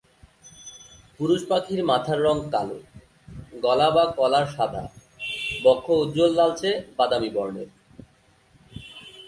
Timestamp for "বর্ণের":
7.29-7.69